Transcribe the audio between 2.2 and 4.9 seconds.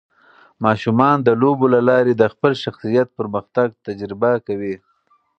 خپل شخصیت پرمختګ تجربه کوي.